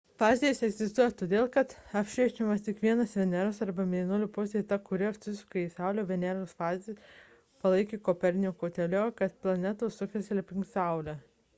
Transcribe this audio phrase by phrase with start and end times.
[0.19, 5.65] fazės egzistuoja todėl kad apšviečiama tik viena veneros arba mėnulio pusė– ta kuri atsukta į
[5.75, 6.07] saulę.
[6.13, 7.13] veneros fazės
[7.67, 11.17] palaikė koperniko teoriją kad planetos sukasi aplink saulę